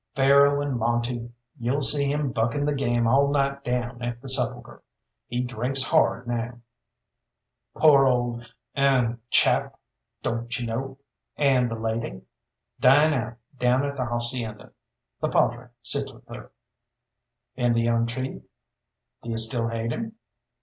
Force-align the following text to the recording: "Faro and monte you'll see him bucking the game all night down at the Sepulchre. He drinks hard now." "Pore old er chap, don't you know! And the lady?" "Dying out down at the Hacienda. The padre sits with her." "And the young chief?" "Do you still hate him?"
"Faro 0.15 0.59
and 0.63 0.77
monte 0.79 1.31
you'll 1.59 1.79
see 1.81 2.11
him 2.11 2.31
bucking 2.31 2.65
the 2.65 2.73
game 2.73 3.05
all 3.05 3.31
night 3.31 3.63
down 3.63 4.01
at 4.01 4.19
the 4.19 4.29
Sepulchre. 4.29 4.81
He 5.27 5.41
drinks 5.43 5.83
hard 5.83 6.25
now." 6.27 6.59
"Pore 7.77 8.07
old 8.07 8.51
er 8.75 9.19
chap, 9.29 9.77
don't 10.23 10.59
you 10.59 10.65
know! 10.65 10.97
And 11.37 11.69
the 11.69 11.77
lady?" 11.77 12.23
"Dying 12.79 13.13
out 13.13 13.37
down 13.59 13.85
at 13.85 13.95
the 13.95 14.07
Hacienda. 14.07 14.71
The 15.19 15.29
padre 15.29 15.67
sits 15.83 16.11
with 16.11 16.27
her." 16.29 16.51
"And 17.55 17.75
the 17.75 17.81
young 17.83 18.07
chief?" 18.07 18.41
"Do 19.21 19.29
you 19.29 19.37
still 19.37 19.67
hate 19.67 19.91
him?" 19.91 20.13